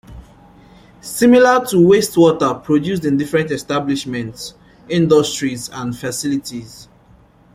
Similar 1.01 1.63
to 1.67 1.75
wastewater 1.77 2.63
produced 2.63 3.05
in 3.05 3.17
different 3.17 3.51
establishments, 3.51 4.55
industries, 4.89 5.69
and 5.69 5.95
facilities. 5.95 6.87